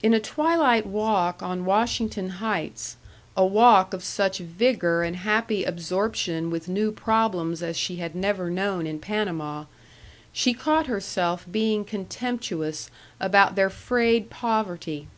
[0.00, 2.94] In a twilight walk on Washington Heights,
[3.36, 8.48] a walk of such vigor and happy absorption with new problems as she had never
[8.48, 9.64] known in Panama,
[10.32, 15.08] she caught herself being contemptuous about their frayed poverty.